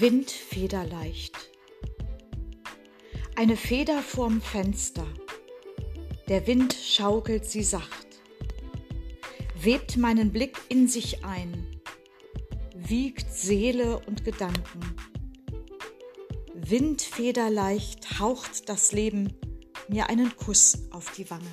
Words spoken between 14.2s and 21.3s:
Gedanken. Windfederleicht haucht das Leben mir einen Kuss auf die